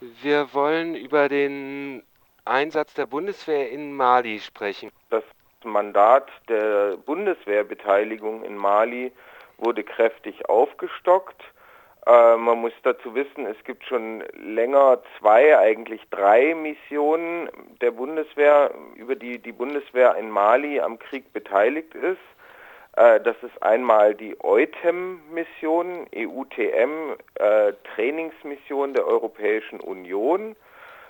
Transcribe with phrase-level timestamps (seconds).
[0.00, 2.02] Wir wollen über den
[2.46, 4.90] Einsatz der Bundeswehr in Mali sprechen.
[5.10, 5.24] Das
[5.62, 9.12] Mandat der Bundeswehrbeteiligung in Mali
[9.58, 11.42] wurde kräftig aufgestockt.
[12.06, 17.50] Äh, man muss dazu wissen, es gibt schon länger zwei, eigentlich drei Missionen
[17.82, 22.18] der Bundeswehr, über die die Bundeswehr in Mali am Krieg beteiligt ist.
[22.96, 30.56] Äh, das ist einmal die EUTEM-Mission, EUTM, äh, Trainingsmission der Europäischen Union,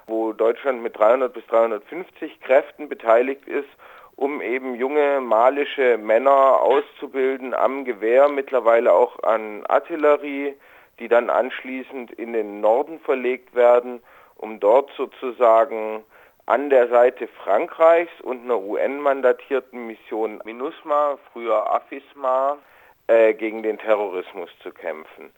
[0.06, 3.68] wo Deutschland mit 300 bis 350 Kräften beteiligt ist,
[4.16, 10.54] um eben junge malische Männer auszubilden am Gewehr, mittlerweile auch an Artillerie,
[10.98, 14.02] die dann anschließend in den Norden verlegt werden,
[14.36, 16.04] um dort sozusagen
[16.46, 22.58] an der Seite Frankreichs und einer UN-mandatierten Mission MINUSMA, früher AFISMA,
[23.06, 25.30] äh, gegen den Terrorismus zu kämpfen.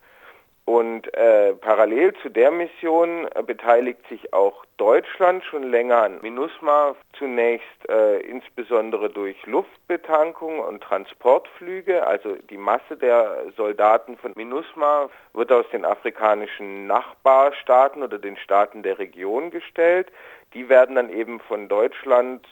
[0.64, 6.94] Und äh, parallel zu der Mission äh, beteiligt sich auch Deutschland schon länger an MINUSMA,
[7.18, 12.06] zunächst äh, insbesondere durch Luftbetankung und Transportflüge.
[12.06, 18.84] Also die Masse der Soldaten von MINUSMA wird aus den afrikanischen Nachbarstaaten oder den Staaten
[18.84, 20.12] der Region gestellt.
[20.54, 22.46] Die werden dann eben von Deutschland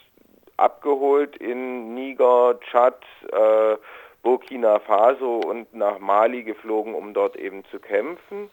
[0.57, 3.03] abgeholt in Niger, Tschad,
[3.33, 3.77] äh,
[4.23, 8.51] Burkina Faso und nach Mali geflogen, um dort eben zu kämpfen.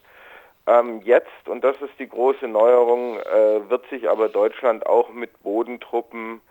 [0.66, 5.42] Ähm, jetzt, und das ist die große Neuerung, äh, wird sich aber Deutschland auch mit
[5.42, 6.42] Bodentruppen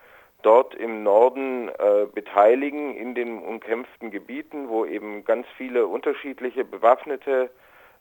[0.41, 7.49] dort im Norden äh, beteiligen, in den umkämpften Gebieten, wo eben ganz viele unterschiedliche bewaffnete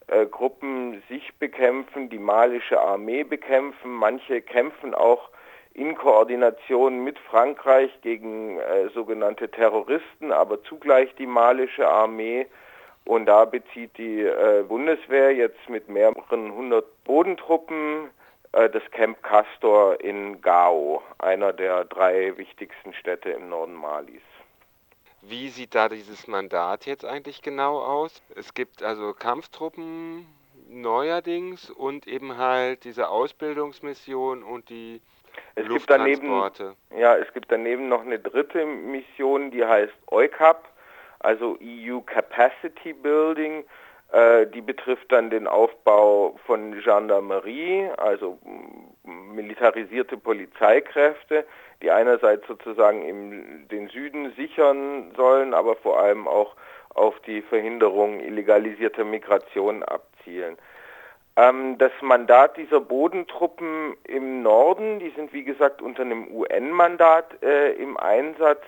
[0.09, 3.91] äh, Gruppen sich bekämpfen, die malische Armee bekämpfen.
[3.91, 5.31] Manche kämpfen auch
[5.77, 12.47] in Koordination mit Frankreich gegen äh, sogenannte Terroristen, aber zugleich die malische Armee.
[13.05, 18.09] Und da bezieht die äh, Bundeswehr jetzt mit mehreren hundert Bodentruppen
[18.53, 24.23] äh, das Camp Castor in Gao, einer der drei wichtigsten Städte im Norden Malis.
[25.21, 28.23] Wie sieht da dieses Mandat jetzt eigentlich genau aus?
[28.35, 30.27] Es gibt also Kampftruppen
[30.69, 35.03] neuerdings und eben halt diese Ausbildungsmission und die
[35.55, 36.29] es gibt daneben,
[36.97, 40.69] ja, es gibt daneben noch eine dritte Mission, die heißt EUCAP,
[41.21, 43.65] also EU Capacity Building.
[44.13, 48.39] Äh, die betrifft dann den Aufbau von Gendarmerie, also
[49.05, 51.45] militarisierte Polizeikräfte,
[51.83, 56.55] die einerseits sozusagen im, den Süden sichern sollen, aber vor allem auch
[56.91, 60.57] auf die Verhinderung illegalisierter Migration abzielen.
[61.37, 67.73] Ähm, das Mandat dieser Bodentruppen im Norden, die sind wie gesagt unter einem UN-Mandat äh,
[67.73, 68.63] im Einsatz,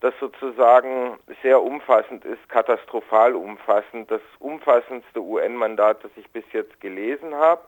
[0.00, 7.34] das sozusagen sehr umfassend ist, katastrophal umfassend, das umfassendste UN-Mandat, das ich bis jetzt gelesen
[7.34, 7.62] habe.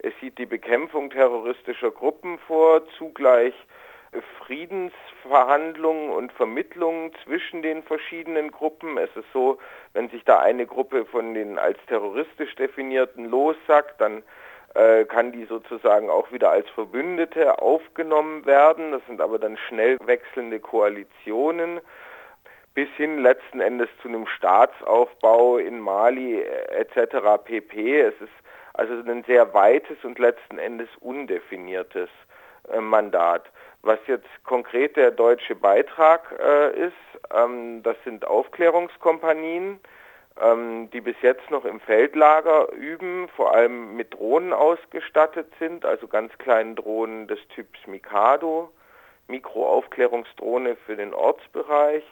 [0.00, 3.54] Es sieht die Bekämpfung terroristischer Gruppen vor, zugleich
[4.38, 8.98] Friedensverhandlungen und Vermittlungen zwischen den verschiedenen Gruppen.
[8.98, 9.58] Es ist so,
[9.92, 14.22] wenn sich da eine Gruppe von den als terroristisch definierten lossackt, dann
[14.74, 18.92] äh, kann die sozusagen auch wieder als Verbündete aufgenommen werden.
[18.92, 21.80] Das sind aber dann schnell wechselnde Koalitionen
[22.74, 27.42] bis hin letzten Endes zu einem Staatsaufbau in Mali äh, etc.
[27.42, 28.00] pp.
[28.02, 28.32] Es ist
[28.74, 32.10] also ein sehr weites und letzten Endes undefiniertes
[32.70, 33.50] äh, Mandat.
[33.82, 36.92] Was jetzt konkret der deutsche Beitrag äh, ist,
[37.32, 39.80] ähm, das sind Aufklärungskompanien,
[40.40, 46.08] ähm, die bis jetzt noch im Feldlager üben, vor allem mit Drohnen ausgestattet sind, also
[46.08, 48.72] ganz kleinen Drohnen des Typs Mikado,
[49.28, 52.04] Mikroaufklärungsdrohne für den Ortsbereich,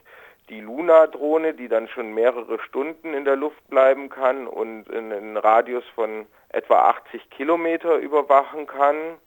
[0.49, 5.37] die Luna-Drohne, die dann schon mehrere Stunden in der Luft bleiben kann und in einen
[5.37, 9.19] Radius von etwa 80 Kilometer überwachen kann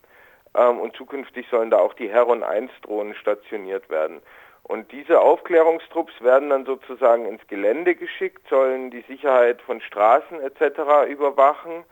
[0.57, 4.21] ähm, und zukünftig sollen da auch die Heron 1 Drohnen stationiert werden.
[4.63, 11.09] Und diese Aufklärungstrupps werden dann sozusagen ins Gelände geschickt, sollen die Sicherheit von Straßen etc.
[11.09, 11.85] überwachen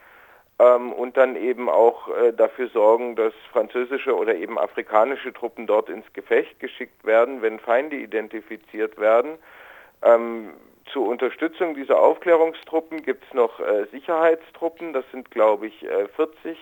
[0.59, 5.90] ähm, und dann eben auch äh, dafür sorgen, dass französische oder eben afrikanische Truppen dort
[5.90, 9.38] ins Gefecht geschickt werden, wenn Feinde identifiziert werden.
[10.02, 10.53] Ähm,
[10.91, 16.58] zur Unterstützung dieser Aufklärungstruppen gibt es noch äh, Sicherheitstruppen, das sind glaube ich äh, 40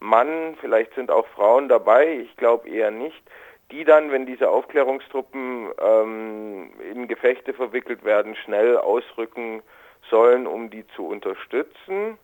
[0.00, 3.22] Mann, vielleicht sind auch Frauen dabei, ich glaube eher nicht,
[3.70, 9.62] die dann, wenn diese Aufklärungstruppen ähm, in Gefechte verwickelt werden, schnell ausrücken
[10.08, 12.18] sollen, um die zu unterstützen.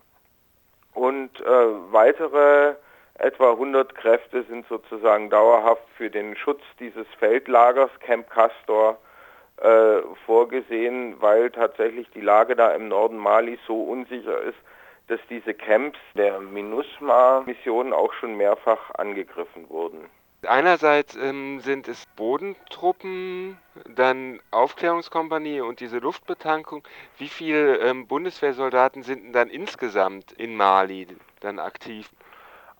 [0.94, 2.75] Und äh, weitere
[3.19, 8.99] etwa 100 Kräfte sind sozusagen dauerhaft für den Schutz dieses Feldlagers Camp Castor
[9.58, 14.58] äh, vorgesehen, weil tatsächlich die Lage da im Norden Mali so unsicher ist,
[15.08, 20.10] dass diese Camps der MINUSMA-Mission auch schon mehrfach angegriffen wurden.
[20.46, 23.58] Einerseits ähm, sind es Bodentruppen,
[23.88, 26.86] dann Aufklärungskompanie und diese Luftbetankung.
[27.18, 31.08] Wie viele ähm, Bundeswehrsoldaten sind denn dann insgesamt in Mali
[31.40, 32.08] dann aktiv?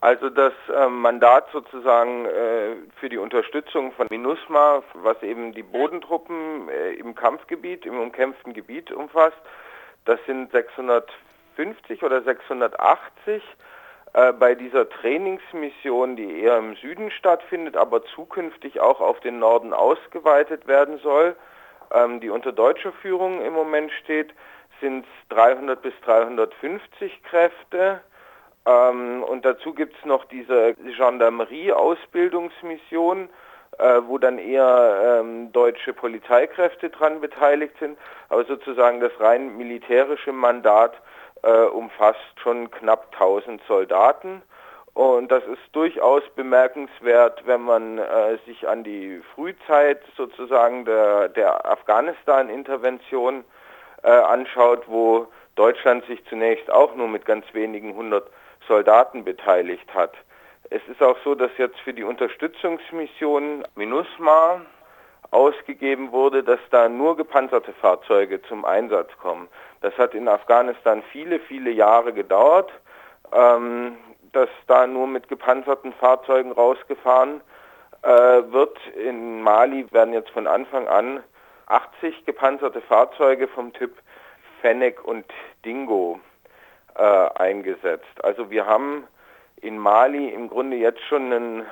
[0.01, 6.69] Also das äh, Mandat sozusagen äh, für die Unterstützung von MINUSMA, was eben die Bodentruppen
[6.69, 9.39] äh, im Kampfgebiet, im umkämpften Gebiet umfasst,
[10.05, 10.53] das sind
[11.57, 13.43] 650 oder 680
[14.13, 19.73] äh, bei dieser Trainingsmission, die eher im Süden stattfindet, aber zukünftig auch auf den Norden
[19.73, 21.37] ausgeweitet werden soll,
[21.93, 24.35] ähm, die unter deutscher Führung im Moment steht,
[24.81, 28.01] sind es 300 bis 350 Kräfte.
[28.67, 33.29] Ähm, und dazu gibt es noch diese Gendarmerie-Ausbildungsmission,
[33.79, 37.97] äh, wo dann eher ähm, deutsche Polizeikräfte dran beteiligt sind.
[38.29, 41.01] Aber sozusagen das rein militärische Mandat
[41.43, 44.43] äh, umfasst schon knapp 1000 Soldaten.
[44.95, 51.71] Und das ist durchaus bemerkenswert, wenn man äh, sich an die Frühzeit sozusagen der, der
[51.71, 53.45] Afghanistan-Intervention
[54.03, 58.31] äh, anschaut, wo Deutschland sich zunächst auch nur mit ganz wenigen hundert
[58.67, 60.15] Soldaten beteiligt hat.
[60.71, 64.63] Es ist auch so, dass jetzt für die Unterstützungsmission MINUSMA
[65.31, 69.49] ausgegeben wurde, dass da nur gepanzerte Fahrzeuge zum Einsatz kommen.
[69.81, 72.73] Das hat in Afghanistan viele, viele Jahre gedauert,
[73.33, 73.97] ähm,
[74.33, 77.41] dass da nur mit gepanzerten Fahrzeugen rausgefahren
[78.03, 78.79] äh, wird.
[78.97, 81.23] In Mali werden jetzt von Anfang an
[81.67, 83.97] 80 gepanzerte Fahrzeuge vom Typ
[84.61, 85.25] Fennec und
[85.65, 86.21] Dingo
[86.95, 88.23] äh, eingesetzt.
[88.23, 89.07] Also wir haben
[89.61, 91.67] in Mali im Grunde jetzt schon einen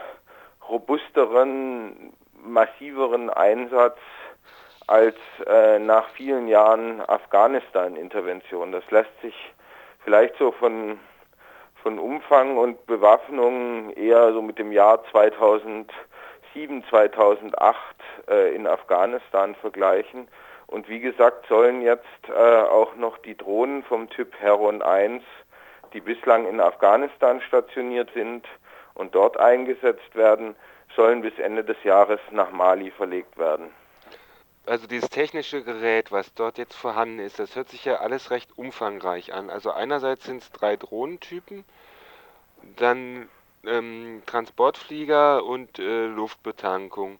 [0.68, 2.12] robusteren,
[2.44, 3.98] massiveren Einsatz
[4.86, 8.72] als äh, nach vielen Jahren Afghanistan-Intervention.
[8.72, 9.34] Das lässt sich
[10.04, 10.98] vielleicht so von,
[11.82, 17.76] von Umfang und Bewaffnung eher so mit dem Jahr 2007, 2008
[18.28, 20.28] äh, in Afghanistan vergleichen.
[20.66, 25.22] Und wie gesagt, sollen jetzt äh, auch noch die Drohnen vom Typ Heron 1,
[25.92, 28.46] die bislang in Afghanistan stationiert sind
[28.94, 30.56] und dort eingesetzt werden,
[30.96, 33.70] sollen bis Ende des Jahres nach Mali verlegt werden
[34.66, 38.56] also dieses technische Gerät, was dort jetzt vorhanden ist, das hört sich ja alles recht
[38.56, 39.50] umfangreich an.
[39.50, 41.64] Also einerseits sind es drei Drohnentypen,
[42.76, 43.28] dann
[43.66, 47.18] ähm, Transportflieger und äh, Luftbetankung.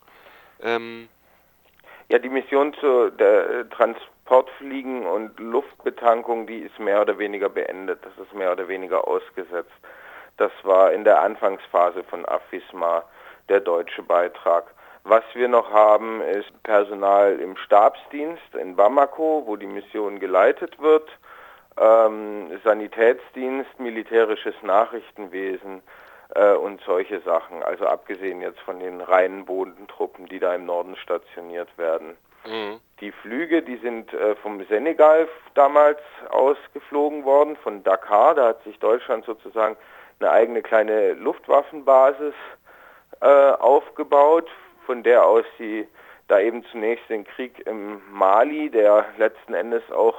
[0.62, 1.08] Ähm,
[2.08, 8.00] ja, die Mission zur der äh, Transportfliegen und Luftbetankung, die ist mehr oder weniger beendet.
[8.04, 9.72] Das ist mehr oder weniger ausgesetzt.
[10.36, 13.04] Das war in der Anfangsphase von AFISMA
[13.48, 14.64] der deutsche Beitrag.
[15.04, 21.06] Was wir noch haben, ist Personal im Stabsdienst in Bamako, wo die Mission geleitet wird,
[21.78, 25.82] ähm, Sanitätsdienst, militärisches Nachrichtenwesen
[26.34, 27.62] äh, und solche Sachen.
[27.62, 32.16] Also abgesehen jetzt von den reinen Bodentruppen, die da im Norden stationiert werden.
[32.46, 32.80] Mhm.
[33.00, 35.98] Die Flüge, die sind äh, vom Senegal damals
[36.30, 38.34] ausgeflogen worden, von Dakar.
[38.34, 39.76] Da hat sich Deutschland sozusagen
[40.20, 42.63] eine eigene kleine Luftwaffenbasis äh,
[43.20, 44.50] aufgebaut
[44.86, 45.86] von der aus sie
[46.28, 50.16] da eben zunächst den Krieg im Mali, der letzten Endes auch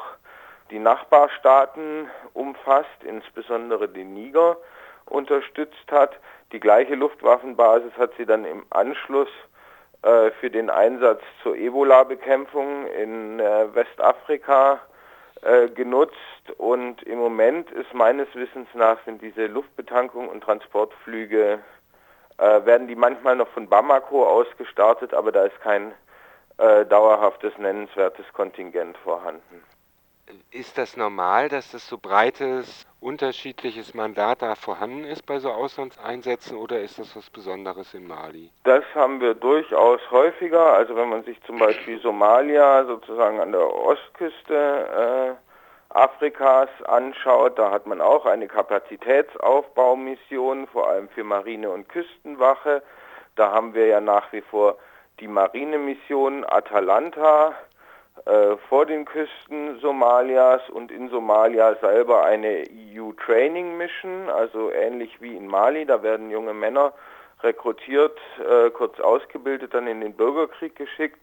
[0.72, 4.58] die Nachbarstaaten umfasst, insbesondere den Niger,
[5.06, 6.18] unterstützt hat.
[6.52, 9.30] Die gleiche Luftwaffenbasis hat sie dann im Anschluss
[10.02, 14.80] äh, für den Einsatz zur Ebola-Bekämpfung in äh, Westafrika
[15.42, 16.16] äh, genutzt
[16.58, 21.60] und im Moment ist meines Wissens nach sind diese Luftbetankung und Transportflüge
[22.38, 25.94] äh, werden die manchmal noch von Bamako aus gestartet, aber da ist kein
[26.58, 29.64] äh, dauerhaftes, nennenswertes Kontingent vorhanden.
[30.50, 36.58] Ist das normal, dass das so breites, unterschiedliches Mandat da vorhanden ist bei so Auslandseinsätzen
[36.58, 38.50] oder ist das was Besonderes in Mali?
[38.64, 40.74] Das haben wir durchaus häufiger.
[40.74, 45.45] Also wenn man sich zum Beispiel Somalia sozusagen an der Ostküste äh,
[45.96, 52.84] Afrikas anschaut, da hat man auch eine Kapazitätsaufbaumission, vor allem für Marine und Küstenwache.
[53.36, 54.78] Da haben wir ja nach wie vor
[55.22, 57.54] die Marinemission Atalanta
[58.26, 65.22] äh, vor den Küsten Somalias und in Somalia selber eine EU Training Mission, also ähnlich
[65.22, 65.86] wie in Mali.
[65.86, 66.94] Da werden junge Männer
[67.42, 71.20] rekrutiert, äh, kurz ausgebildet, dann in den Bürgerkrieg geschickt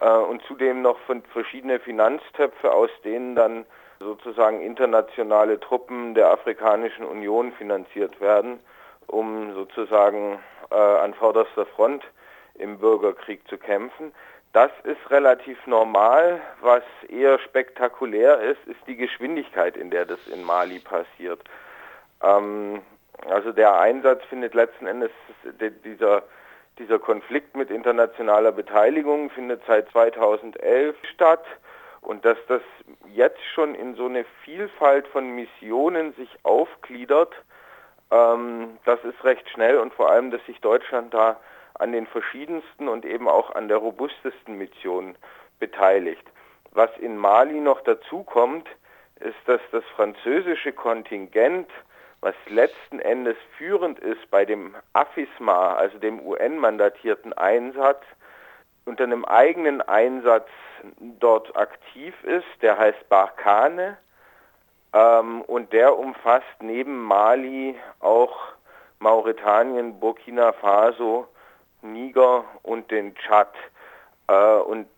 [0.00, 3.66] äh, und zudem noch von verschiedene Finanztöpfe, aus denen dann
[4.04, 8.60] sozusagen internationale Truppen der Afrikanischen Union finanziert werden,
[9.06, 10.38] um sozusagen
[10.70, 12.04] äh, an vorderster Front
[12.54, 14.12] im Bürgerkrieg zu kämpfen.
[14.52, 16.40] Das ist relativ normal.
[16.60, 21.40] Was eher spektakulär ist, ist die Geschwindigkeit, in der das in Mali passiert.
[22.22, 22.82] Ähm,
[23.28, 25.10] also der Einsatz findet letzten Endes
[25.84, 26.22] dieser
[26.78, 31.44] dieser Konflikt mit internationaler Beteiligung findet seit 2011 statt
[32.06, 32.62] und dass das
[33.12, 37.34] jetzt schon in so eine Vielfalt von Missionen sich aufgliedert,
[38.10, 41.40] ähm, das ist recht schnell und vor allem, dass sich Deutschland da
[41.74, 45.16] an den verschiedensten und eben auch an der robustesten Mission
[45.58, 46.24] beteiligt.
[46.72, 48.68] Was in Mali noch dazu kommt,
[49.20, 51.70] ist, dass das französische Kontingent
[52.20, 58.02] was letzten Endes führend ist bei dem AFISMA, also dem UN-mandatierten Einsatz,
[58.84, 60.48] unter einem eigenen Einsatz
[60.98, 63.96] dort aktiv ist, der heißt Barkane
[64.92, 68.36] ähm, und der umfasst neben Mali auch
[68.98, 71.26] Mauretanien, Burkina Faso,
[71.82, 73.52] Niger und den Tschad.
[74.28, 74.88] Äh, und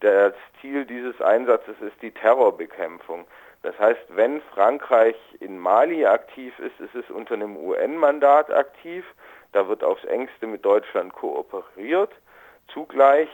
[0.00, 3.26] das Ziel dieses Einsatzes ist die Terrorbekämpfung.
[3.62, 9.04] Das heißt, wenn Frankreich in Mali aktiv ist, ist es unter einem UN-Mandat aktiv.
[9.52, 12.12] Da wird aufs engste mit Deutschland kooperiert.
[12.72, 13.28] Zugleich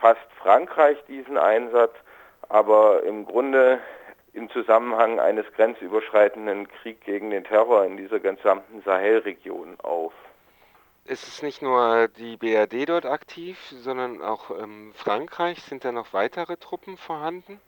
[0.00, 1.94] fasst Frankreich diesen Einsatz,
[2.48, 3.80] aber im Grunde
[4.32, 10.12] im Zusammenhang eines grenzüberschreitenden Kriegs gegen den Terror in dieser gesamten Sahelregion auf.
[11.06, 15.62] Ist es nicht nur die BRD dort aktiv, sondern auch ähm, Frankreich?
[15.62, 17.60] Sind da noch weitere Truppen vorhanden?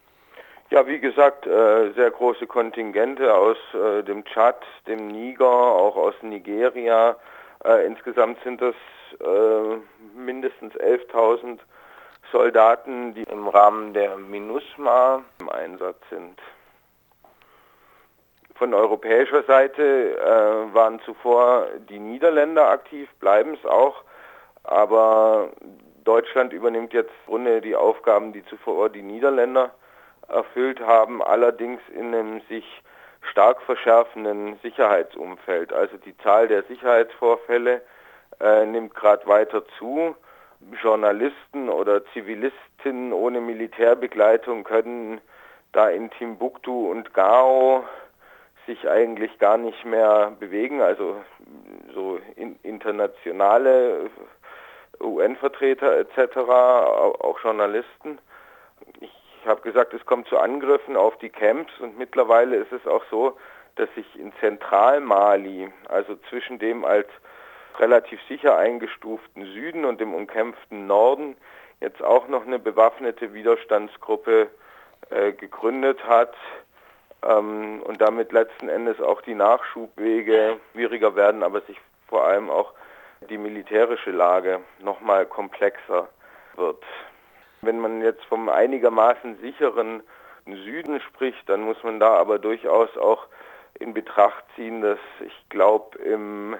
[0.71, 6.15] Ja, wie gesagt, äh, sehr große Kontingente aus äh, dem Tschad, dem Niger, auch aus
[6.21, 7.17] Nigeria.
[7.65, 8.75] Äh, insgesamt sind das
[9.21, 9.79] äh,
[10.17, 11.59] mindestens 11.000
[12.33, 16.41] Soldaten, die im Rahmen der MINUSMA im Einsatz sind.
[18.55, 24.03] Von europäischer Seite äh, waren zuvor die Niederländer aktiv, bleiben es auch,
[24.65, 25.51] aber
[26.05, 29.71] Deutschland übernimmt jetzt ohne die Aufgaben, die zuvor die Niederländer
[30.27, 32.65] erfüllt haben, allerdings in einem sich
[33.31, 35.73] stark verschärfenden Sicherheitsumfeld.
[35.73, 37.83] Also die Zahl der Sicherheitsvorfälle
[38.41, 40.17] äh, nimmt gerade weiter zu.
[40.83, 45.21] Journalisten oder Zivilisten ohne Militärbegleitung können
[45.73, 47.85] da in Timbuktu und Gao
[48.67, 51.17] sich eigentlich gar nicht mehr bewegen, also
[51.95, 54.11] so in, internationale
[55.01, 58.19] UN-Vertreter etc., auch Journalisten.
[59.01, 63.05] Ich habe gesagt, es kommt zu Angriffen auf die Camps und mittlerweile ist es auch
[63.11, 63.37] so,
[63.77, 67.09] dass sich in Zentralmali, also zwischen dem als
[67.79, 71.37] relativ sicher eingestuften Süden und dem umkämpften Norden,
[71.81, 74.49] jetzt auch noch eine bewaffnete Widerstandsgruppe
[75.11, 76.35] äh, gegründet hat
[77.23, 82.73] ähm, und damit letzten Endes auch die Nachschubwege schwieriger werden, aber sich vor allem auch
[83.29, 86.09] die militärische Lage nochmal komplexer
[86.57, 86.83] wird.
[87.61, 90.03] Wenn man jetzt vom einigermaßen sicheren
[90.47, 93.27] Süden spricht, dann muss man da aber durchaus auch
[93.79, 96.57] in Betracht ziehen, dass ich glaube im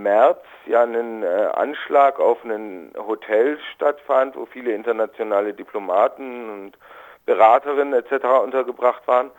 [0.00, 6.78] März ja einen äh, Anschlag auf ein Hotel stattfand, wo viele internationale Diplomaten und
[7.26, 8.24] Beraterinnen etc.
[8.42, 9.30] untergebracht waren,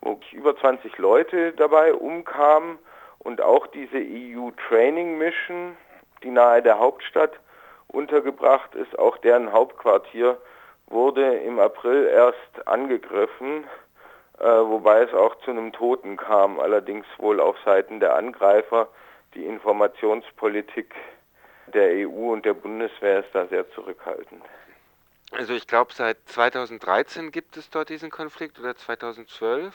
[0.00, 2.78] wo über 20 Leute dabei umkamen
[3.18, 5.76] und auch diese EU Training Mission,
[6.22, 7.32] die nahe der Hauptstadt
[7.88, 8.98] untergebracht ist.
[8.98, 10.36] Auch deren Hauptquartier
[10.88, 13.64] wurde im April erst angegriffen,
[14.38, 18.88] äh, wobei es auch zu einem Toten kam, allerdings wohl auf Seiten der Angreifer.
[19.34, 20.94] Die Informationspolitik
[21.72, 24.42] der EU und der Bundeswehr ist da sehr zurückhaltend.
[25.32, 29.74] Also ich glaube, seit 2013 gibt es dort diesen Konflikt oder 2012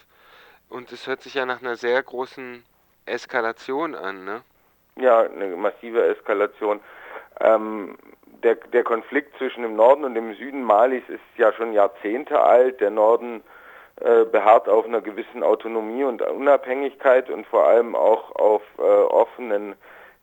[0.70, 2.64] und es hört sich ja nach einer sehr großen
[3.06, 4.42] Eskalation an, ne?
[4.96, 6.80] Ja, eine massive Eskalation.
[7.40, 7.98] Ähm,
[8.44, 12.80] der, der Konflikt zwischen dem Norden und dem Süden Malis ist ja schon Jahrzehnte alt.
[12.80, 13.44] Der Norden
[14.32, 19.76] beharrt auf einer gewissen Autonomie und Unabhängigkeit und vor allem auch auf äh, offenen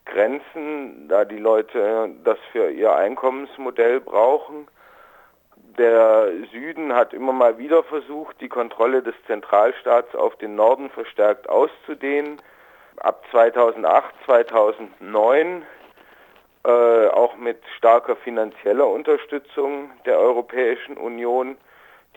[0.05, 4.67] Grenzen, da die Leute das für ihr Einkommensmodell brauchen.
[5.77, 11.49] Der Süden hat immer mal wieder versucht, die Kontrolle des Zentralstaats auf den Norden verstärkt
[11.49, 12.41] auszudehnen.
[12.97, 15.63] Ab 2008, 2009
[16.65, 21.57] äh, auch mit starker finanzieller Unterstützung der Europäischen Union.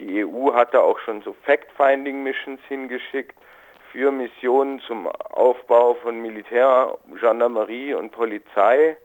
[0.00, 3.36] Die EU hatte auch schon so Fact-Finding-Missions hingeschickt
[3.92, 8.96] für Missionen zum Aufbau von Militär, Gendarmerie und Polizei,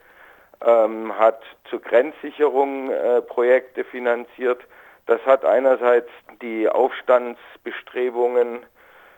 [0.66, 4.62] ähm, hat zur Grenzsicherung äh, Projekte finanziert.
[5.06, 6.10] Das hat einerseits
[6.42, 8.66] die Aufstandsbestrebungen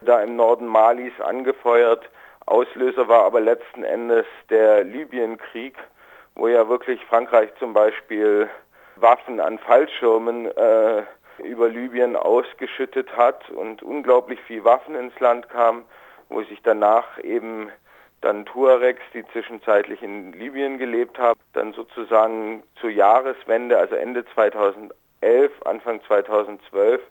[0.01, 2.09] da im Norden Malis angefeuert.
[2.47, 5.75] Auslöser war aber letzten Endes der Libyenkrieg,
[6.33, 8.49] wo ja wirklich Frankreich zum Beispiel
[8.95, 11.03] Waffen an Fallschirmen äh,
[11.39, 15.85] über Libyen ausgeschüttet hat und unglaublich viel Waffen ins Land kam,
[16.29, 17.71] wo sich danach eben
[18.21, 24.91] dann Tuaregs, die zwischenzeitlich in Libyen gelebt haben, dann sozusagen zur Jahreswende, also Ende 2011,
[25.65, 27.01] Anfang 2012,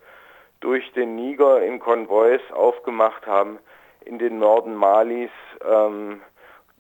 [0.60, 3.58] durch den Niger in Konvois aufgemacht haben
[4.04, 5.30] in den Norden Malis,
[5.64, 6.20] ähm,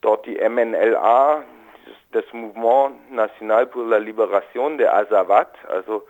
[0.00, 1.44] dort die MNLA,
[2.12, 6.06] das Mouvement National pour la Libération der Azawad, also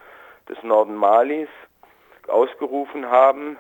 [0.49, 1.49] des Norden Malis,
[2.29, 3.57] ausgerufen haben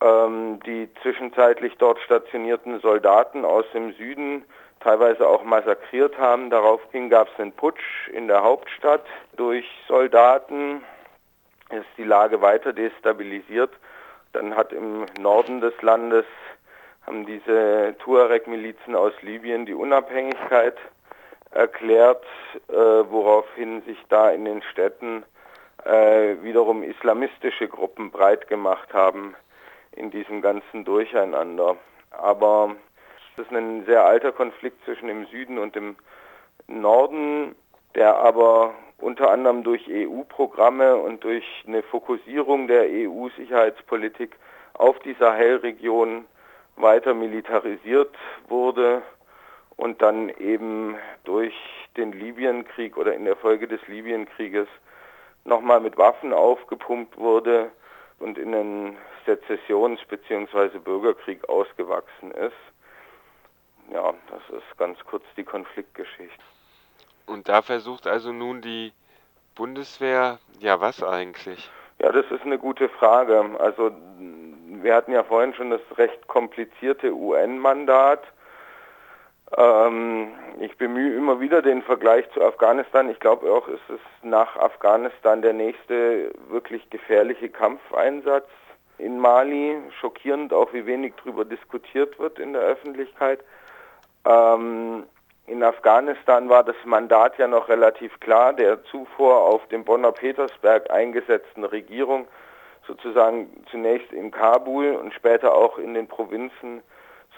[0.00, 4.44] ähm, die zwischenzeitlich dort stationierten Soldaten aus dem Süden
[4.80, 6.50] teilweise auch massakriert haben.
[6.50, 9.04] Daraufhin gab es einen Putsch in der Hauptstadt
[9.36, 10.84] durch Soldaten.
[11.70, 13.72] Ist die Lage weiter destabilisiert.
[14.32, 16.24] Dann hat im Norden des Landes
[17.06, 20.76] haben diese Tuareg-Milizen aus Libyen die Unabhängigkeit
[21.50, 22.24] erklärt,
[22.68, 25.24] äh, woraufhin sich da in den Städten
[25.84, 29.34] äh, wiederum islamistische Gruppen breit gemacht haben
[29.92, 31.76] in diesem ganzen Durcheinander.
[32.10, 32.76] Aber
[33.36, 35.96] es ist ein sehr alter Konflikt zwischen dem Süden und dem
[36.66, 37.54] Norden,
[37.94, 44.36] der aber unter anderem durch EU-Programme und durch eine Fokussierung der EU-Sicherheitspolitik
[44.74, 46.26] auf die Sahelregion
[46.76, 48.14] weiter militarisiert
[48.48, 49.02] wurde
[49.76, 51.54] und dann eben durch
[51.96, 54.68] den Libyenkrieg oder in der Folge des Libyenkrieges
[55.48, 57.70] nochmal mit Waffen aufgepumpt wurde
[58.18, 60.78] und in einen Sezessions- bzw.
[60.78, 62.56] Bürgerkrieg ausgewachsen ist.
[63.92, 66.42] Ja, das ist ganz kurz die Konfliktgeschichte.
[67.26, 68.92] Und da versucht also nun die
[69.54, 71.70] Bundeswehr, ja was eigentlich?
[72.00, 73.44] Ja, das ist eine gute Frage.
[73.58, 73.90] Also
[74.82, 78.22] wir hatten ja vorhin schon das recht komplizierte UN-Mandat
[79.56, 80.28] ähm,
[80.60, 83.08] ich bemühe immer wieder den Vergleich zu Afghanistan.
[83.08, 88.48] Ich glaube auch, es ist nach Afghanistan der nächste wirklich gefährliche Kampfeinsatz
[88.98, 89.76] in Mali.
[90.00, 93.40] Schockierend auch, wie wenig darüber diskutiert wird in der Öffentlichkeit.
[94.26, 95.04] Ähm,
[95.46, 100.90] in Afghanistan war das Mandat ja noch relativ klar, der zuvor auf dem Bonner Petersberg
[100.90, 102.28] eingesetzten Regierung,
[102.86, 106.82] sozusagen zunächst in Kabul und später auch in den Provinzen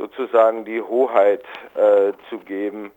[0.00, 2.90] sozusagen die Hoheit äh, zu geben.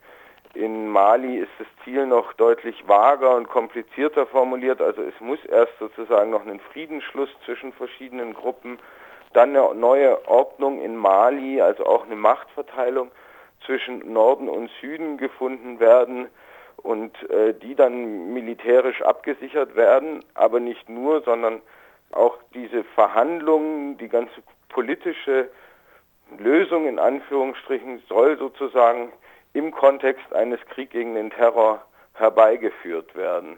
[0.54, 4.82] In Mali ist das Ziel noch deutlich vager und komplizierter formuliert.
[4.82, 8.80] Also es muss erst sozusagen noch einen Friedensschluss zwischen verschiedenen Gruppen,
[9.34, 13.12] dann eine neue Ordnung in Mali, also auch eine Machtverteilung
[13.66, 16.28] zwischen Norden und Süden gefunden werden
[16.78, 21.62] und äh, die dann militärisch abgesichert werden, aber nicht nur, sondern
[22.12, 25.50] auch diese Verhandlungen, die ganze politische
[26.40, 29.12] Lösung in Anführungsstrichen soll sozusagen
[29.54, 33.58] im Kontext eines Kriegs gegen den Terror herbeigeführt werden.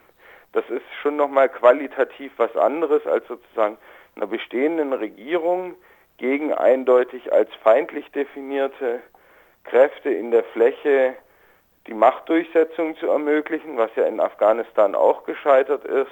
[0.53, 3.77] Das ist schon nochmal qualitativ was anderes als sozusagen
[4.15, 5.75] einer bestehenden Regierung
[6.17, 9.01] gegen eindeutig als feindlich definierte
[9.65, 11.15] Kräfte in der Fläche
[11.87, 16.11] die Machtdurchsetzung zu ermöglichen, was ja in Afghanistan auch gescheitert ist.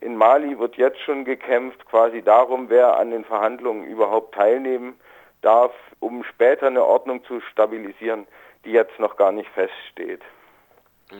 [0.00, 4.98] In Mali wird jetzt schon gekämpft, quasi darum, wer an den Verhandlungen überhaupt teilnehmen
[5.42, 8.26] darf, um später eine Ordnung zu stabilisieren,
[8.64, 10.22] die jetzt noch gar nicht feststeht.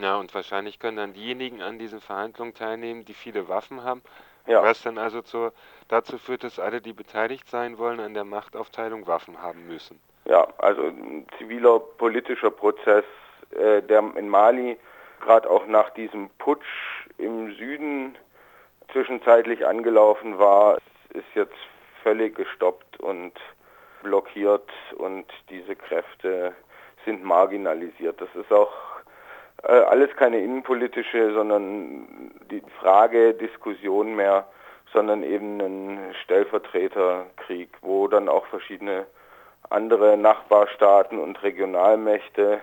[0.00, 4.02] Ja, und wahrscheinlich können dann diejenigen an diesen Verhandlungen teilnehmen, die viele Waffen haben,
[4.46, 4.62] ja.
[4.62, 5.52] was dann also zur,
[5.88, 10.00] dazu führt, dass alle, die beteiligt sein wollen an der Machtaufteilung, Waffen haben müssen.
[10.24, 13.04] Ja, also ein ziviler politischer Prozess,
[13.50, 14.78] äh, der in Mali
[15.20, 18.16] gerade auch nach diesem Putsch im Süden
[18.90, 20.78] zwischenzeitlich angelaufen war,
[21.10, 21.56] ist jetzt
[22.02, 23.32] völlig gestoppt und
[24.02, 26.54] blockiert und diese Kräfte
[27.04, 28.20] sind marginalisiert.
[28.20, 28.72] Das ist auch
[29.62, 34.46] äh, alles keine innenpolitische, sondern die Frage, Diskussion mehr,
[34.92, 39.06] sondern eben ein Stellvertreterkrieg, wo dann auch verschiedene
[39.70, 42.60] andere Nachbarstaaten und Regionalmächte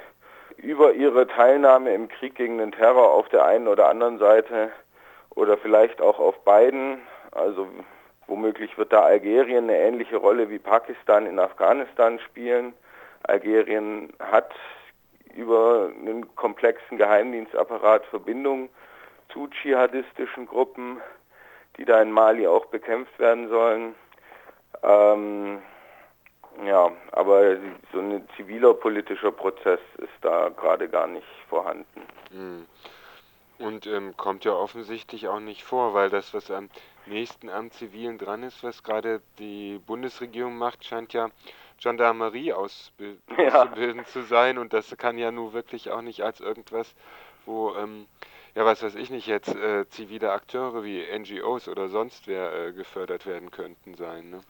[0.58, 4.72] über ihre Teilnahme im Krieg gegen den Terror auf der einen oder anderen Seite
[5.36, 7.00] oder vielleicht auch auf beiden,
[7.32, 7.68] also
[8.30, 12.74] Womöglich wird da Algerien eine ähnliche Rolle wie Pakistan in Afghanistan spielen.
[13.24, 14.54] Algerien hat
[15.36, 18.70] über einen komplexen Geheimdienstapparat Verbindungen
[19.34, 21.02] zu dschihadistischen Gruppen,
[21.78, 23.96] die da in Mali auch bekämpft werden sollen.
[24.84, 25.60] Ähm,
[26.66, 27.58] ja, aber
[27.92, 32.04] so ein ziviler politischer Prozess ist da gerade gar nicht vorhanden.
[32.30, 32.68] Hm.
[33.60, 36.70] Und ähm, kommt ja offensichtlich auch nicht vor, weil das, was am
[37.06, 41.30] nächsten am Zivilen dran ist, was gerade die Bundesregierung macht, scheint ja
[41.78, 44.06] Gendarmerie auszubilden ja.
[44.06, 44.58] zu sein.
[44.58, 46.96] Und das kann ja nun wirklich auch nicht als irgendwas,
[47.46, 48.08] wo ähm,
[48.56, 52.74] ja, was weiß ich nicht, jetzt äh, zivile Akteure wie NGOs oder sonst wer äh,
[52.74, 54.30] gefördert werden könnten sein.
[54.30, 54.42] Ne?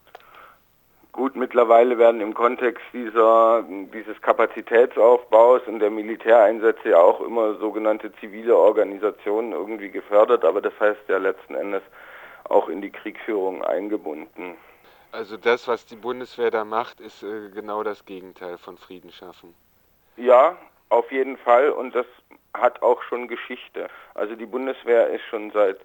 [1.11, 8.13] Gut, mittlerweile werden im Kontext dieser, dieses Kapazitätsaufbaus und der Militäreinsätze ja auch immer sogenannte
[8.17, 11.81] zivile Organisationen irgendwie gefördert, aber das heißt ja letzten Endes
[12.45, 14.55] auch in die Kriegführung eingebunden.
[15.11, 19.55] Also das, was die Bundeswehr da macht, ist äh, genau das Gegenteil von Frieden schaffen.
[20.17, 20.55] Ja,
[20.89, 22.05] auf jeden Fall und das
[22.53, 23.87] hat auch schon Geschichte.
[24.13, 25.79] Also die Bundeswehr ist schon seit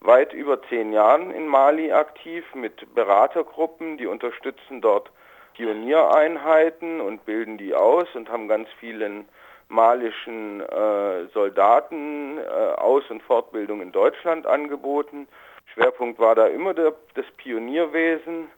[0.00, 5.10] weit über zehn Jahren in Mali aktiv mit Beratergruppen, die unterstützen dort
[5.54, 9.28] Pioniereinheiten und bilden die aus und haben ganz vielen
[9.68, 12.40] malischen äh, Soldaten äh,
[12.76, 15.28] Aus- und Fortbildung in Deutschland angeboten.
[15.74, 18.48] Schwerpunkt war da immer der, das Pionierwesen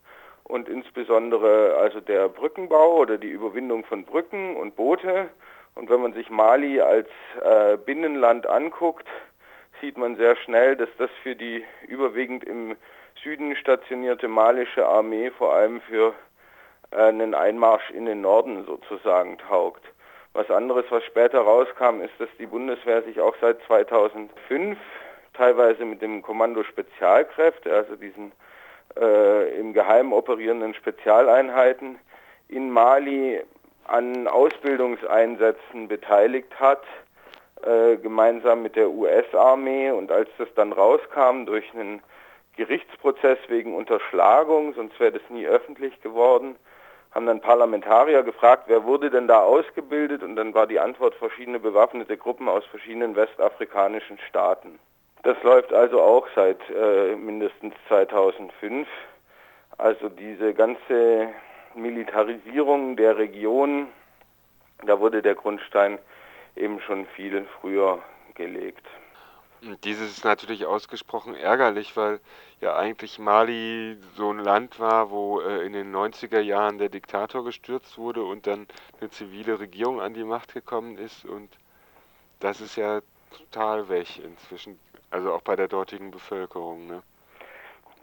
[0.44, 5.28] und insbesondere also der Brückenbau oder die Überwindung von Brücken und Boote.
[5.74, 7.09] Und wenn man sich Mali als
[7.42, 9.07] äh, Binnenland anguckt,
[9.83, 12.77] sieht man sehr schnell, dass das für die überwiegend im
[13.23, 16.14] Süden stationierte malische Armee vor allem für
[16.92, 19.83] äh, einen Einmarsch in den Norden sozusagen taugt.
[20.35, 24.79] Was anderes, was später rauskam, ist, dass die Bundeswehr sich auch seit 2005
[25.35, 28.33] teilweise mit dem Kommando Spezialkräfte, also diesen
[28.99, 31.99] äh, im Geheimen operierenden Spezialeinheiten
[32.49, 33.42] in Mali
[33.85, 36.85] an Ausbildungseinsätzen beteiligt hat,
[37.64, 39.90] äh, gemeinsam mit der US-Armee.
[39.90, 42.03] Und als das dann rauskam durch einen
[42.57, 46.57] Gerichtsprozess wegen Unterschlagung, sonst wäre das nie öffentlich geworden,
[47.12, 50.22] haben dann Parlamentarier gefragt, wer wurde denn da ausgebildet?
[50.22, 54.79] Und dann war die Antwort verschiedene bewaffnete Gruppen aus verschiedenen westafrikanischen Staaten.
[55.22, 58.88] Das läuft also auch seit äh, mindestens 2005.
[59.79, 61.29] Also diese ganze
[61.75, 63.88] Militarisierung der Region,
[64.85, 65.98] da wurde der Grundstein
[66.57, 68.03] eben schon viel früher
[68.35, 68.87] gelegt.
[69.85, 72.19] Dieses ist natürlich ausgesprochen ärgerlich, weil
[72.61, 77.45] ja eigentlich Mali so ein Land war, wo äh, in den 90er Jahren der Diktator
[77.45, 78.67] gestürzt wurde und dann
[79.01, 81.49] eine zivile Regierung an die Macht gekommen ist und
[82.41, 83.03] das ist ja
[83.38, 86.88] total weg inzwischen, also auch bei der dortigen Bevölkerung.
[86.88, 87.03] Ne?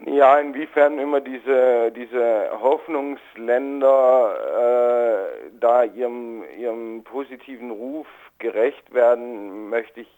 [0.06, 8.06] Ja, inwiefern immer diese, diese Hoffnungsländer äh, da ihrem, ihrem positiven Ruf
[8.40, 10.08] gerecht werden, möchte ich,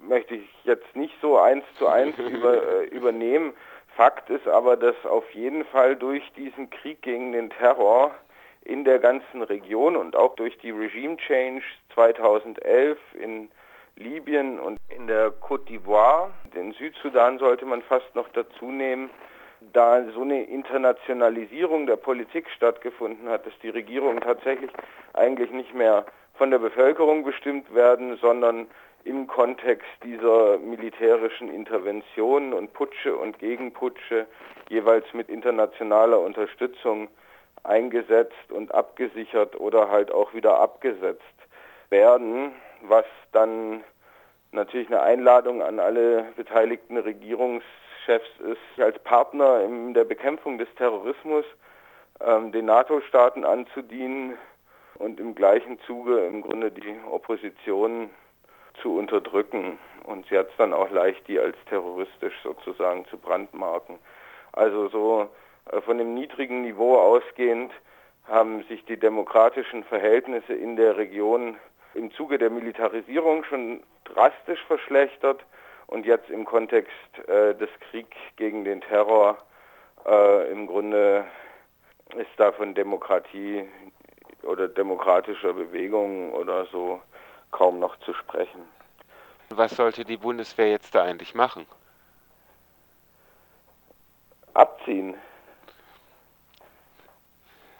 [0.00, 3.54] möchte ich jetzt nicht so eins zu eins über, äh, übernehmen.
[3.96, 8.14] Fakt ist aber, dass auf jeden Fall durch diesen Krieg gegen den Terror
[8.62, 11.62] in der ganzen Region und auch durch die Regime Change
[11.94, 13.48] 2011 in
[13.96, 19.08] Libyen und in der Côte d'Ivoire, den Südsudan sollte man fast noch dazu nehmen,
[19.72, 24.70] da so eine Internationalisierung der Politik stattgefunden hat, dass die Regierungen tatsächlich
[25.14, 26.04] eigentlich nicht mehr
[26.36, 28.66] von der Bevölkerung bestimmt werden, sondern
[29.04, 34.26] im Kontext dieser militärischen Interventionen und Putsche und Gegenputsche
[34.68, 37.08] jeweils mit internationaler Unterstützung
[37.62, 41.22] eingesetzt und abgesichert oder halt auch wieder abgesetzt
[41.88, 43.84] werden was dann
[44.52, 51.44] natürlich eine Einladung an alle beteiligten Regierungschefs ist, als Partner in der Bekämpfung des Terrorismus
[52.20, 54.36] ähm, den NATO-Staaten anzudienen
[54.98, 58.10] und im gleichen Zuge im Grunde die Opposition
[58.82, 59.78] zu unterdrücken.
[60.04, 63.98] Und sie hat es dann auch leicht, die als terroristisch sozusagen zu brandmarken.
[64.52, 65.28] Also so
[65.70, 67.72] äh, von dem niedrigen Niveau ausgehend
[68.24, 71.56] haben sich die demokratischen Verhältnisse in der Region
[71.94, 75.44] im Zuge der Militarisierung schon drastisch verschlechtert
[75.86, 76.92] und jetzt im Kontext
[77.28, 79.38] äh, des Kriegs gegen den Terror
[80.06, 81.24] äh, im Grunde
[82.16, 83.64] ist da von Demokratie
[84.46, 87.00] oder demokratischer Bewegung oder so
[87.50, 88.62] kaum noch zu sprechen.
[89.50, 91.66] Was sollte die Bundeswehr jetzt da eigentlich machen?
[94.54, 95.14] Abziehen.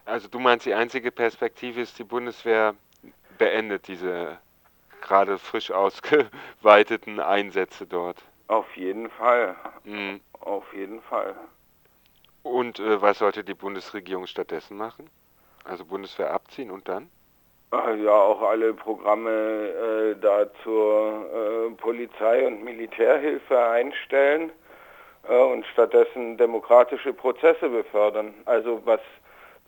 [0.04, 2.74] Also du meinst, die einzige Perspektive ist, die Bundeswehr
[3.38, 4.38] beendet diese
[5.00, 8.22] gerade frisch ausgeweiteten Einsätze dort.
[8.48, 9.56] Auf jeden Fall.
[9.84, 10.20] Mhm.
[10.40, 11.34] Auf jeden Fall.
[12.42, 15.10] Und äh, was sollte die Bundesregierung stattdessen machen?
[15.68, 17.10] Also Bundeswehr abziehen und dann?
[17.72, 21.26] Ja, auch alle Programme äh, da zur
[21.68, 24.52] äh, Polizei- und Militärhilfe einstellen
[25.28, 28.34] äh, und stattdessen demokratische Prozesse befördern.
[28.44, 29.00] Also was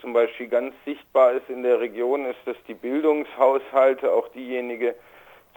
[0.01, 4.95] zum Beispiel ganz sichtbar ist in der Region, ist, dass die Bildungshaushalte, auch diejenige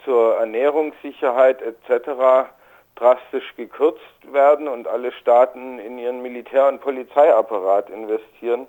[0.04, 2.50] zur Ernährungssicherheit etc.
[2.96, 8.66] drastisch gekürzt werden und alle Staaten in ihren Militär- und Polizeiapparat investieren,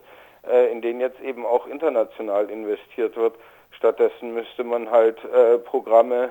[0.50, 3.36] äh, in den jetzt eben auch international investiert wird.
[3.72, 6.30] Stattdessen müsste man halt äh, Programme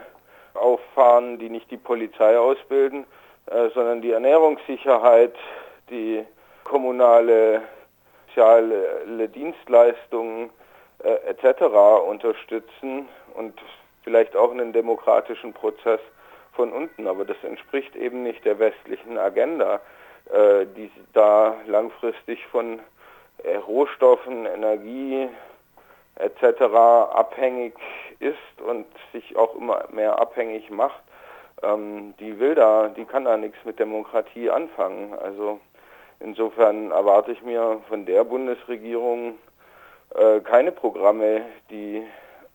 [0.54, 3.04] auffahren, die nicht die Polizei ausbilden,
[3.46, 5.34] äh, sondern die Ernährungssicherheit,
[5.90, 6.24] die
[6.64, 7.62] kommunale
[8.34, 10.50] soziale Dienstleistungen
[11.02, 11.62] äh, etc.
[12.06, 13.60] unterstützen und
[14.04, 16.00] vielleicht auch einen demokratischen Prozess
[16.54, 17.06] von unten.
[17.06, 19.80] Aber das entspricht eben nicht der westlichen Agenda,
[20.32, 22.80] äh, die da langfristig von
[23.66, 25.28] Rohstoffen, Energie
[26.16, 26.62] etc.
[27.12, 27.74] abhängig
[28.20, 31.02] ist und sich auch immer mehr abhängig macht.
[31.62, 35.14] Ähm, die will da, die kann da nichts mit Demokratie anfangen.
[35.14, 35.60] Also
[36.20, 39.38] insofern erwarte ich mir von der Bundesregierung
[40.14, 42.02] äh, keine Programme, die,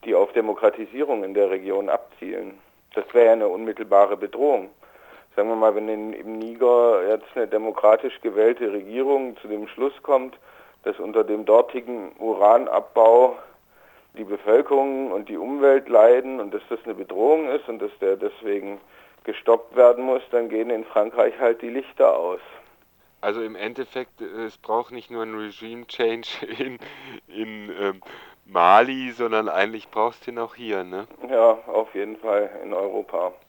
[0.05, 2.59] die auf Demokratisierung in der Region abzielen.
[2.93, 4.69] Das wäre eine unmittelbare Bedrohung.
[5.35, 9.93] Sagen wir mal, wenn in, im Niger jetzt eine demokratisch gewählte Regierung zu dem Schluss
[10.01, 10.37] kommt,
[10.87, 13.37] dass unter dem dortigen Uranabbau
[14.17, 18.15] die Bevölkerung und die Umwelt leiden und dass das eine Bedrohung ist und dass der
[18.15, 18.79] deswegen
[19.25, 22.39] gestoppt werden muss, dann gehen in Frankreich halt die Lichter aus.
[23.19, 26.79] Also im Endeffekt, es braucht nicht nur ein Regime Change in,
[27.27, 28.01] in ähm,
[28.45, 31.05] Mali, sondern eigentlich brauchst du ihn auch hier, ne?
[31.29, 33.33] Ja, auf jeden Fall in Europa.